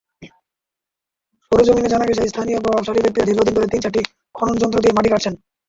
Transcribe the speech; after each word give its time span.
সরেজমিনে 1.45 1.91
জানা 1.93 2.05
গেছে, 2.05 2.23
স্থানীয় 2.27 2.59
প্রভাবশালী 2.59 2.99
ব্যক্তিরা 3.01 3.27
দীর্ঘদিন 3.27 3.53
ধরে 3.55 3.71
তিন-চারটি 3.71 4.01
খননযন্ত্র 4.35 4.81
দিয়ে 4.83 4.95
মাটি 4.97 5.09
কাটছেন। 5.11 5.33